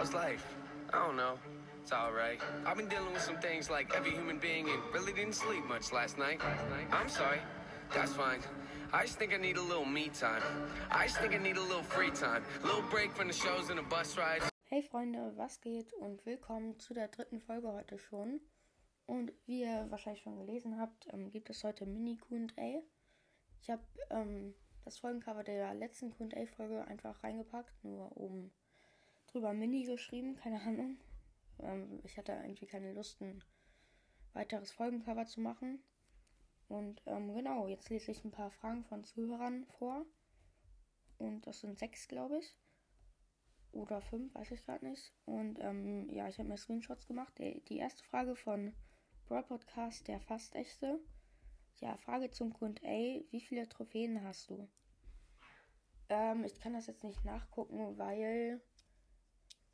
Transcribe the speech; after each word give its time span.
How's 0.00 0.14
life? 0.14 0.56
I 0.94 0.98
don't 1.04 1.14
know. 1.14 1.34
It's 1.82 1.92
alright. 1.92 2.40
I've 2.64 2.78
been 2.78 2.88
dealing 2.88 3.12
with 3.12 3.20
some 3.20 3.36
things 3.36 3.68
like 3.68 3.92
every 3.94 4.12
human 4.12 4.38
being 4.38 4.66
and 4.70 4.80
really 4.94 5.12
didn't 5.12 5.34
sleep 5.34 5.62
much 5.68 5.92
last 5.92 6.16
night. 6.16 6.40
I'm 6.90 7.10
sorry. 7.10 7.40
That's 7.92 8.14
fine. 8.14 8.40
I 8.94 9.02
just 9.02 9.18
think 9.18 9.34
I 9.34 9.36
need 9.36 9.58
a 9.58 9.62
little 9.62 9.84
me 9.84 10.08
time. 10.08 10.42
I 10.90 11.04
just 11.04 11.18
think 11.18 11.34
I 11.34 11.36
need 11.36 11.58
a 11.58 11.60
little 11.60 11.82
free 11.82 12.08
time. 12.12 12.42
A 12.62 12.66
little 12.66 12.84
break 12.90 13.12
from 13.12 13.28
the 13.28 13.34
shows 13.34 13.68
and 13.68 13.78
the 13.78 13.82
bus 13.82 14.16
rides. 14.16 14.48
Hey 14.70 14.80
Freunde, 14.80 15.36
was 15.36 15.60
geht 15.60 15.92
und 15.92 16.24
willkommen 16.24 16.78
zu 16.78 16.94
der 16.94 17.08
dritten 17.08 17.38
Folge 17.38 17.70
heute 17.70 17.98
schon. 17.98 18.40
Und 19.04 19.32
wie 19.44 19.64
ihr 19.64 19.84
wahrscheinlich 19.90 20.22
schon 20.22 20.38
gelesen 20.38 20.80
habt, 20.80 21.08
ähm, 21.12 21.30
gibt 21.30 21.50
es 21.50 21.62
heute 21.62 21.84
Mini 21.84 22.16
QA. 22.16 22.80
Ich 23.60 23.68
habe 23.68 23.82
ähm, 24.08 24.54
das 24.86 24.98
Folgencover 24.98 25.44
der 25.44 25.74
letzten 25.74 26.10
QA-Folge 26.10 26.86
einfach 26.86 27.22
reingepackt, 27.22 27.84
nur 27.84 28.16
oben 28.16 28.50
drüber 29.32 29.52
Mini 29.52 29.84
geschrieben, 29.84 30.36
keine 30.36 30.60
Ahnung. 30.60 30.98
Ähm, 31.58 32.00
ich 32.04 32.16
hatte 32.16 32.32
irgendwie 32.32 32.66
keine 32.66 32.92
Lust, 32.92 33.20
ein 33.20 33.42
weiteres 34.32 34.70
Folgencover 34.70 35.26
zu 35.26 35.40
machen. 35.40 35.82
Und 36.68 37.02
ähm, 37.06 37.34
genau, 37.34 37.66
jetzt 37.66 37.90
lese 37.90 38.12
ich 38.12 38.24
ein 38.24 38.30
paar 38.30 38.50
Fragen 38.50 38.84
von 38.84 39.04
Zuhörern 39.04 39.66
vor. 39.78 40.06
Und 41.18 41.46
das 41.46 41.60
sind 41.60 41.78
sechs, 41.78 42.08
glaube 42.08 42.38
ich. 42.38 42.56
Oder 43.72 44.00
fünf, 44.00 44.34
weiß 44.34 44.50
ich 44.52 44.64
gerade 44.64 44.86
nicht. 44.86 45.12
Und 45.26 45.58
ähm, 45.60 46.08
ja, 46.10 46.28
ich 46.28 46.38
habe 46.38 46.48
mir 46.48 46.56
Screenshots 46.56 47.06
gemacht. 47.06 47.38
Die, 47.38 47.62
die 47.64 47.78
erste 47.78 48.04
Frage 48.04 48.36
von 48.36 48.74
Broad 49.26 49.48
Podcast, 49.48 50.08
der 50.08 50.20
fast 50.20 50.54
echte. 50.54 51.00
Ja, 51.76 51.96
Frage 51.96 52.30
zum 52.30 52.52
Kund 52.52 52.82
A. 52.84 53.20
Wie 53.30 53.40
viele 53.40 53.68
Trophäen 53.68 54.22
hast 54.24 54.50
du? 54.50 54.68
Ähm, 56.08 56.44
ich 56.44 56.58
kann 56.60 56.72
das 56.72 56.88
jetzt 56.88 57.04
nicht 57.04 57.24
nachgucken, 57.24 57.96
weil 57.96 58.60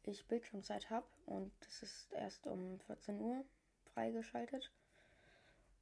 ich 0.06 0.26
Bildschirmzeit 0.26 0.90
habe 0.90 1.06
und 1.26 1.52
es 1.66 1.82
ist 1.82 2.12
erst 2.12 2.46
um 2.46 2.80
14 2.80 3.20
Uhr 3.20 3.44
freigeschaltet. 3.92 4.72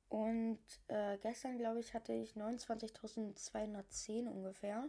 Und 0.09 0.61
äh, 0.89 1.19
gestern, 1.19 1.59
glaube 1.59 1.81
ich, 1.81 1.93
hatte 1.95 2.13
ich 2.13 2.35
29.210 2.35 4.29
ungefähr. 4.29 4.89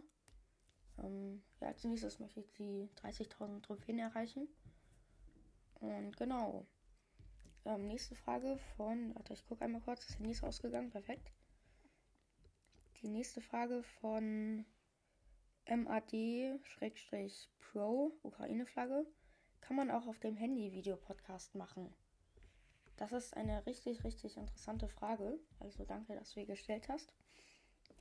Ähm, 1.02 1.42
ja, 1.60 1.68
als 1.68 1.84
nächstes 1.84 2.20
möchte 2.20 2.40
ich 2.40 2.52
die 2.52 2.88
30.000 3.02 3.62
Trophäen 3.62 3.98
erreichen. 3.98 4.48
Und 5.80 6.16
genau. 6.16 6.66
Ähm, 7.64 7.88
nächste 7.88 8.14
Frage 8.14 8.58
von, 8.76 9.14
warte, 9.16 9.32
ich 9.32 9.44
gucke 9.46 9.64
einmal 9.64 9.80
kurz, 9.80 10.06
das 10.06 10.16
Handy 10.18 10.30
ist 10.30 10.44
ausgegangen, 10.44 10.90
perfekt. 10.90 11.32
Die 13.02 13.08
nächste 13.08 13.40
Frage 13.40 13.82
von 14.00 14.64
MAD-Pro, 15.68 16.62
Ukraine-Flagge 18.22 19.04
kann 19.66 19.76
man 19.76 19.90
auch 19.90 20.06
auf 20.06 20.20
dem 20.20 20.36
Handy 20.36 20.70
Videopodcast 20.70 21.56
machen? 21.56 21.92
Das 22.96 23.10
ist 23.10 23.36
eine 23.36 23.66
richtig, 23.66 24.04
richtig 24.04 24.36
interessante 24.36 24.88
Frage. 24.88 25.40
Also 25.58 25.84
danke, 25.84 26.14
dass 26.14 26.30
du 26.30 26.40
sie 26.40 26.46
gestellt 26.46 26.88
hast. 26.88 27.12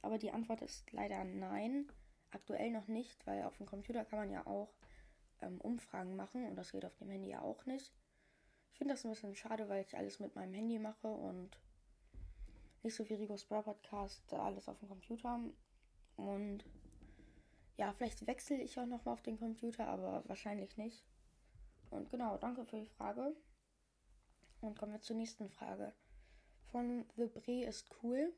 Aber 0.04 0.20
die 0.20 0.32
Antwort 0.32 0.62
ist 0.62 0.92
leider 0.92 1.24
nein. 1.24 1.92
Aktuell 2.30 2.70
noch 2.70 2.88
nicht, 2.88 3.26
weil 3.26 3.44
auf 3.44 3.58
dem 3.58 3.66
Computer 3.66 4.06
kann 4.06 4.20
man 4.20 4.30
ja 4.30 4.46
auch 4.46 4.70
ähm, 5.42 5.60
Umfragen 5.60 6.16
machen 6.16 6.46
und 6.48 6.56
das 6.56 6.72
geht 6.72 6.86
auf 6.86 6.96
dem 6.98 7.10
Handy 7.10 7.30
ja 7.30 7.42
auch 7.42 7.66
nicht. 7.66 7.92
Ich 8.72 8.78
finde 8.78 8.94
das 8.94 9.04
ein 9.04 9.10
bisschen 9.10 9.36
schade, 9.36 9.68
weil 9.68 9.82
ich 9.82 9.98
alles 9.98 10.20
mit 10.20 10.36
meinem 10.36 10.54
Handy 10.54 10.78
mache 10.78 11.08
und 11.08 11.58
nicht 12.84 12.94
so 12.94 13.06
viel 13.06 13.18
Rigo 13.18 13.38
Spur 13.38 13.64
Podcast, 13.64 14.32
alles 14.34 14.70
auf 14.70 14.78
dem 14.78 14.90
Computer. 14.90 15.40
Und 16.18 16.64
ja, 17.78 17.92
vielleicht 17.94 18.28
wechsle 18.28 18.62
ich 18.62 18.80
auch 18.80 18.86
nochmal 18.86 19.14
auf 19.14 19.24
den 19.24 19.40
Computer, 19.40 19.88
aber 19.88 20.24
wahrscheinlich 20.28 20.78
nicht. 20.78 21.04
Und 21.96 22.10
genau, 22.10 22.38
danke 22.38 22.66
für 22.66 22.78
die 22.78 22.86
Frage. 22.86 23.36
Und 24.62 24.78
kommen 24.78 24.94
wir 24.94 25.02
zur 25.02 25.16
nächsten 25.16 25.50
Frage. 25.50 25.94
Von 26.72 27.06
The 27.16 27.28
Bre 27.28 27.64
ist 27.64 27.90
cool. 28.04 28.34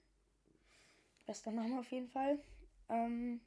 Bester 1.25 1.51
Name 1.51 1.79
auf 1.79 1.91
jeden 1.91 2.07
Fall. 2.07 2.39
Ähm, 2.89 3.41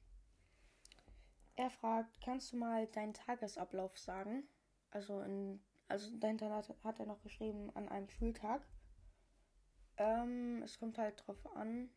er 1.57 1.71
fragt, 1.71 2.21
kannst 2.23 2.53
du 2.53 2.57
mal 2.57 2.87
deinen 2.89 3.15
Tagesablauf 3.15 3.99
sagen? 3.99 4.45
Also, 4.91 5.21
in, 5.21 5.63
also 5.89 6.11
dahinter 6.17 6.51
hat, 6.51 6.75
hat 6.83 6.99
er 6.99 7.07
noch 7.07 7.23
geschrieben, 7.23 7.71
an 7.75 7.89
einem 7.89 8.09
Schultag. 8.09 8.67
Ähm, 9.97 10.63
es 10.63 10.79
kommt 10.79 10.99
halt 10.99 11.23
drauf 11.27 11.39
an, 11.55 11.91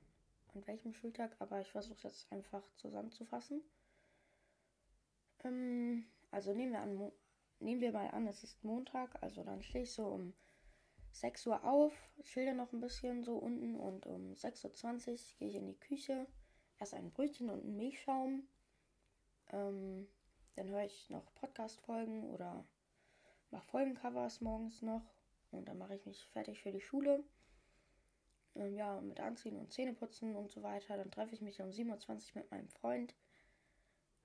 an 0.53 0.67
welchem 0.67 0.93
Schultag, 0.93 1.35
aber 1.39 1.61
ich 1.61 1.71
versuche 1.71 1.95
es 1.95 2.03
jetzt 2.03 2.31
einfach 2.31 2.63
zusammenzufassen. 2.75 3.61
Ähm, 5.43 6.05
also 6.31 6.53
nehmen 6.53 6.73
wir 6.73 6.81
an, 6.81 7.11
nehmen 7.63 7.81
wir 7.81 7.91
mal 7.91 8.09
an, 8.09 8.27
es 8.27 8.43
ist 8.43 8.63
Montag, 8.63 9.21
also 9.21 9.43
dann 9.43 9.63
stehe 9.63 9.83
ich 9.83 9.93
so 9.93 10.05
um 10.07 10.33
6 11.13 11.47
Uhr 11.47 11.63
auf, 11.63 11.93
schilder 12.23 12.53
noch 12.53 12.73
ein 12.73 12.81
bisschen 12.81 13.23
so 13.23 13.37
unten 13.37 13.75
und 13.75 14.05
um 14.05 14.33
6.20 14.33 15.11
Uhr 15.11 15.17
gehe 15.37 15.47
ich 15.49 15.55
in 15.55 15.67
die 15.67 15.79
Küche, 15.79 16.27
erst 16.79 16.93
ein 16.93 17.11
Brötchen 17.11 17.49
und 17.49 17.63
einen 17.63 17.77
Milchschaum. 17.77 18.47
Ähm, 19.51 20.07
dann 20.55 20.67
höre 20.67 20.85
ich 20.85 21.09
noch 21.09 21.33
Podcast-Folgen 21.35 22.29
oder 22.31 22.65
mache 23.51 23.67
Folgencovers 23.67 24.41
morgens 24.41 24.81
noch 24.81 25.03
und 25.51 25.67
dann 25.67 25.77
mache 25.77 25.95
ich 25.95 26.05
mich 26.05 26.25
fertig 26.27 26.61
für 26.61 26.71
die 26.71 26.81
Schule. 26.81 27.23
Ähm, 28.55 28.75
ja, 28.75 28.99
mit 29.01 29.19
Anziehen 29.19 29.57
und 29.57 29.71
Zähneputzen 29.71 30.35
und 30.35 30.51
so 30.51 30.63
weiter. 30.63 30.97
Dann 30.97 31.11
treffe 31.11 31.33
ich 31.33 31.41
mich 31.41 31.61
um 31.61 31.71
27 31.71 32.35
Uhr 32.35 32.41
mit 32.41 32.51
meinem 32.51 32.69
Freund 32.69 33.15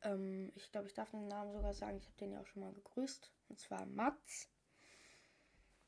ähm, 0.03 0.53
ich 0.55 0.71
glaube, 0.71 0.89
ich 0.89 0.95
darf 0.95 1.11
den 1.11 1.29
Namen 1.29 1.53
sogar 1.53 1.75
sagen. 1.75 1.99
Ich 1.99 2.07
habe 2.07 2.17
den 2.19 2.33
ja 2.33 2.41
auch 2.41 2.47
schon 2.47 2.63
mal 2.63 2.73
gegrüßt. 2.73 3.33
Und 3.49 3.59
zwar 3.59 3.87
Mats. 3.87 4.51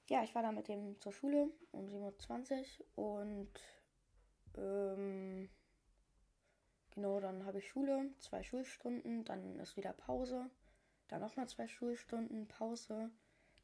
Ja, 0.09 0.25
ich 0.25 0.35
war 0.35 0.43
da 0.43 0.51
mit 0.51 0.67
dem 0.67 1.01
zur 1.01 1.13
Schule 1.13 1.51
um 1.71 1.87
7.20 1.87 2.81
Uhr 2.97 3.21
und 3.21 3.53
ähm, 4.57 5.49
genau, 6.91 7.21
dann 7.21 7.47
habe 7.47 7.59
ich 7.59 7.69
Schule, 7.69 8.13
zwei 8.19 8.43
Schulstunden, 8.43 9.25
dann 9.25 9.61
ist 9.61 9.77
wieder 9.77 9.93
Pause, 9.93 10.51
dann 11.07 11.21
nochmal 11.21 11.49
zwei 11.49 11.69
Schulstunden, 11.69 12.49
Pause, 12.49 13.13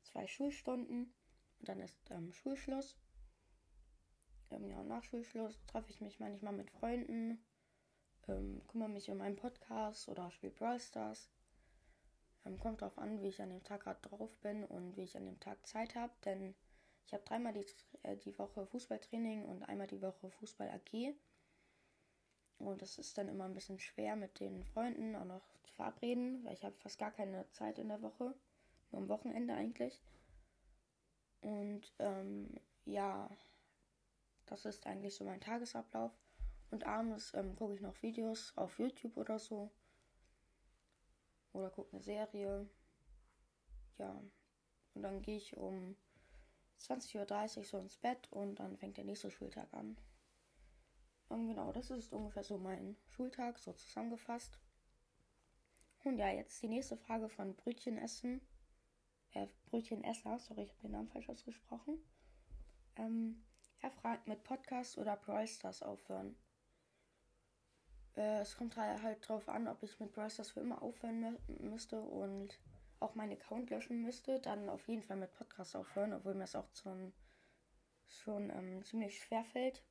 zwei 0.02 0.28
Schulstunden 0.28 1.12
und 1.58 1.68
dann 1.68 1.80
ist 1.80 1.98
ähm, 2.10 2.32
Schulschluss. 2.32 2.96
Ähm, 4.52 4.70
ja, 4.70 4.84
nach 4.84 5.02
Schulschluss 5.02 5.58
treffe 5.66 5.90
ich 5.90 6.00
mich 6.00 6.20
manchmal 6.20 6.52
mit 6.52 6.70
Freunden 6.70 7.44
ähm, 8.28 8.62
kümmere 8.68 8.88
mich 8.88 9.10
um 9.10 9.18
meinen 9.18 9.36
Podcast 9.36 10.08
oder 10.08 10.30
spiele 10.30 10.52
Brawl 10.52 10.80
Stars. 10.80 11.28
Ähm, 12.44 12.58
kommt 12.58 12.82
darauf 12.82 12.98
an, 12.98 13.22
wie 13.22 13.28
ich 13.28 13.42
an 13.42 13.50
dem 13.50 13.62
Tag 13.62 13.82
gerade 13.82 14.00
drauf 14.02 14.36
bin 14.38 14.64
und 14.64 14.96
wie 14.96 15.02
ich 15.02 15.16
an 15.16 15.26
dem 15.26 15.40
Tag 15.40 15.66
Zeit 15.66 15.94
habe, 15.94 16.12
denn 16.24 16.54
ich 17.06 17.12
habe 17.12 17.24
dreimal 17.24 17.52
die, 17.52 17.66
äh, 18.02 18.16
die 18.16 18.36
Woche 18.38 18.66
Fußballtraining 18.66 19.44
und 19.44 19.62
einmal 19.64 19.86
die 19.86 20.02
Woche 20.02 20.30
Fußball 20.30 20.68
AG. 20.70 21.14
Und 22.58 22.82
das 22.82 22.98
ist 22.98 23.16
dann 23.16 23.28
immer 23.28 23.44
ein 23.44 23.54
bisschen 23.54 23.78
schwer 23.78 24.16
mit 24.16 24.40
den 24.40 24.64
Freunden 24.64 25.14
auch 25.14 25.24
noch 25.24 25.46
zu 25.64 25.72
verabreden, 25.74 26.44
weil 26.44 26.54
ich 26.54 26.64
habe 26.64 26.74
fast 26.76 26.98
gar 26.98 27.12
keine 27.12 27.48
Zeit 27.50 27.78
in 27.78 27.88
der 27.88 28.02
Woche. 28.02 28.34
Nur 28.90 29.02
am 29.02 29.08
Wochenende 29.08 29.54
eigentlich. 29.54 30.00
Und 31.42 31.92
ähm, 31.98 32.48
ja, 32.86 33.30
das 34.46 34.64
ist 34.64 34.86
eigentlich 34.86 35.14
so 35.14 35.24
mein 35.24 35.40
Tagesablauf. 35.40 36.12
Und 36.70 36.84
abends 36.84 37.32
ähm, 37.34 37.56
gucke 37.56 37.74
ich 37.74 37.80
noch 37.80 38.02
Videos 38.02 38.52
auf 38.56 38.78
YouTube 38.78 39.16
oder 39.16 39.38
so. 39.38 39.70
Oder 41.52 41.70
gucke 41.70 41.92
eine 41.92 42.02
Serie. 42.02 42.68
Ja. 43.98 44.22
Und 44.94 45.02
dann 45.02 45.22
gehe 45.22 45.36
ich 45.36 45.56
um 45.56 45.96
20.30 46.80 47.58
Uhr 47.58 47.64
so 47.64 47.78
ins 47.78 47.96
Bett 47.96 48.30
und 48.32 48.56
dann 48.56 48.76
fängt 48.76 48.96
der 48.96 49.04
nächste 49.04 49.30
Schultag 49.30 49.72
an. 49.72 49.96
Und 51.28 51.48
genau, 51.48 51.72
das 51.72 51.90
ist 51.90 52.12
ungefähr 52.12 52.44
so 52.44 52.58
mein 52.58 52.96
Schultag, 53.08 53.58
so 53.58 53.72
zusammengefasst. 53.72 54.58
Und 56.04 56.18
ja, 56.18 56.30
jetzt 56.30 56.62
die 56.62 56.68
nächste 56.68 56.96
Frage 56.96 57.28
von 57.28 57.56
Brötchen 57.56 57.98
essen. 57.98 58.40
Äh, 59.32 59.48
Brötchen 59.66 60.04
Esser, 60.04 60.38
sorry, 60.38 60.62
ich 60.62 60.70
habe 60.70 60.82
den 60.82 60.92
Namen 60.92 61.08
falsch 61.08 61.28
ausgesprochen. 61.28 61.98
Ähm, 62.96 63.44
er 63.80 63.90
fragt 63.90 64.28
mit 64.28 64.44
Podcast 64.44 64.98
oder 64.98 65.16
Brawl 65.16 65.46
Stars 65.48 65.82
aufhören. 65.82 66.36
Äh, 68.16 68.40
es 68.40 68.56
kommt 68.56 68.76
halt, 68.76 69.02
halt 69.02 69.28
drauf 69.28 69.48
an, 69.48 69.68
ob 69.68 69.82
ich 69.82 69.98
mit 70.00 70.12
Brawl 70.12 70.30
für 70.30 70.60
immer 70.60 70.82
aufhören 70.82 71.38
müsste 71.60 72.00
und 72.00 72.58
auch 72.98 73.14
meinen 73.14 73.32
Account 73.32 73.70
löschen 73.70 74.02
müsste. 74.02 74.40
Dann 74.40 74.68
auf 74.68 74.88
jeden 74.88 75.02
Fall 75.02 75.16
mit 75.16 75.32
Podcast 75.34 75.76
aufhören, 75.76 76.14
obwohl 76.14 76.34
mir 76.34 76.40
das 76.40 76.56
auch 76.56 76.68
schon, 76.74 77.12
schon 78.06 78.50
ähm, 78.50 78.84
ziemlich 78.84 79.18
schwer 79.18 79.44
fällt. 79.44 79.82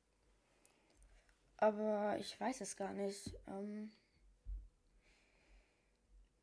Aber 1.58 2.18
ich 2.18 2.38
weiß 2.38 2.60
es 2.60 2.76
gar 2.76 2.92
nicht. 2.92 3.34
Ähm, 3.46 3.90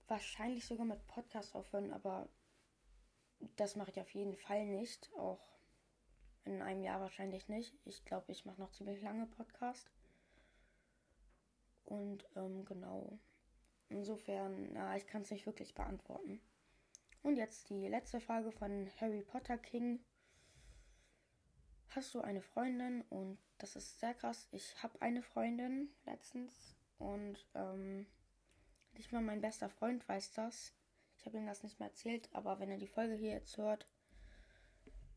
wahrscheinlich 0.08 0.66
sogar 0.66 0.86
mit 0.86 1.06
Podcast 1.08 1.56
aufhören, 1.56 1.92
aber 1.92 2.28
das 3.56 3.76
mache 3.76 3.92
ich 3.92 4.00
auf 4.00 4.10
jeden 4.14 4.36
Fall 4.36 4.66
nicht. 4.66 5.12
Auch 5.18 5.42
in 6.46 6.62
einem 6.62 6.84
Jahr 6.84 7.02
wahrscheinlich 7.02 7.48
nicht. 7.50 7.76
Ich 7.86 8.06
glaube, 8.06 8.32
ich 8.32 8.46
mache 8.46 8.62
noch 8.62 8.72
ziemlich 8.72 9.02
lange 9.02 9.28
Podcast. 9.28 9.92
Und 11.86 12.26
ähm, 12.36 12.66
genau. 12.66 13.20
Insofern, 13.90 14.74
na, 14.74 14.96
ich 14.96 15.06
kann 15.06 15.22
es 15.22 15.32
nicht 15.32 15.46
wirklich 15.46 15.76
beantworten. 15.76 16.42
Und 17.22 17.38
jetzt 17.38 17.70
die 17.70 17.88
letzte 17.88 18.20
Frage 18.20 18.52
von 18.52 18.90
Harry 19.00 19.22
Potter 19.22 19.58
King. 19.58 20.00
Hast 21.90 22.14
du 22.14 22.22
eine 22.22 22.42
Freundin? 22.42 23.02
Und 23.10 23.38
das 23.60 23.76
ist 23.76 24.00
sehr 24.00 24.14
krass. 24.14 24.48
Ich 24.52 24.82
habe 24.82 25.02
eine 25.02 25.22
Freundin 25.22 25.90
letztens 26.06 26.76
und 26.98 27.46
ähm, 27.56 28.06
nicht 28.94 29.12
mal 29.12 29.22
mein 29.22 29.42
bester 29.42 29.70
Freund 29.70 30.08
weiß 30.08 30.34
das. 30.34 30.74
Ich 31.18 31.26
habe 31.26 31.38
ihm 31.38 31.46
das 31.46 31.64
nicht 31.64 31.80
mehr 31.80 31.90
erzählt, 31.90 32.30
aber 32.34 32.60
wenn 32.60 32.70
er 32.70 32.78
die 32.78 32.88
Folge 32.88 33.14
hier 33.14 33.32
jetzt 33.32 33.58
hört, 33.58 33.88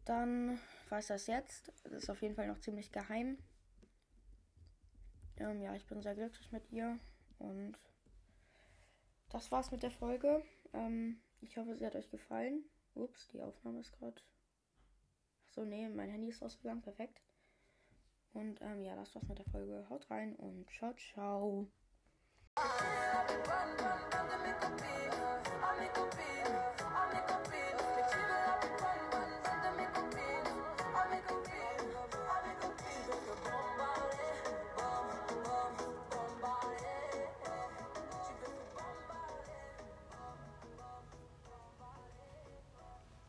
dann 0.05 0.61
weiß 0.89 1.09
das 1.09 1.27
jetzt. 1.27 1.73
Das 1.85 1.93
ist 1.93 2.11
auf 2.11 2.23
jeden 2.23 2.37
Fall 2.37 2.47
noch 2.47 2.61
ziemlich 2.61 2.93
geheim. 2.93 3.39
Ähm, 5.39 5.61
ja, 5.61 5.75
ich 5.75 5.87
bin 5.87 6.01
sehr 6.03 6.15
glücklich 6.15 6.51
mit 6.53 6.71
ihr 6.73 6.99
und 7.39 7.77
das 9.29 9.51
war's 9.53 9.71
mit 9.71 9.83
der 9.83 9.91
Folge. 9.91 10.43
Ähm, 10.73 11.21
ich 11.41 11.57
hoffe, 11.57 11.77
sie 11.77 11.85
hat 11.87 11.97
euch 11.97 12.11
gefallen. 12.11 12.65
Ups, 12.95 13.29
die 13.29 13.43
Aufnahme 13.43 13.81
ist 13.81 13.93
gerade. 13.93 14.23
So, 15.51 15.65
nee, 15.65 15.89
mein 15.89 16.11
Handy 16.11 16.29
ist 16.29 16.43
ausgegangen. 16.43 16.83
Perfekt. 16.83 17.21
Und 18.33 18.61
ähm, 18.61 18.83
ja, 18.83 18.97
das 18.97 19.15
war's 19.15 19.29
mit 19.29 19.39
der 19.39 19.47
Folge. 19.47 19.87
Haut 19.89 20.11
rein 20.11 20.37
und 20.37 20.71
ciao, 20.71 20.95
ciao. 20.95 21.67